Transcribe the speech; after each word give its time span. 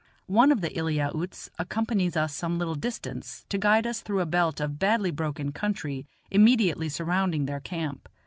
One 0.25 0.51
of 0.51 0.61
the 0.61 0.69
Eliautes 0.75 1.49
accompanies 1.59 2.17
us 2.17 2.33
some 2.33 2.57
little 2.57 2.73
distance 2.73 3.45
to 3.49 3.59
guide 3.59 3.85
us 3.85 4.01
through 4.01 4.21
a 4.21 4.25
belt 4.25 4.59
of 4.59 4.79
badly 4.79 5.11
broken 5.11 5.51
country 5.51 6.07
immediately 6.31 6.89
surrounding 6.89 7.45
their 7.45 7.59
camp. 7.59 8.09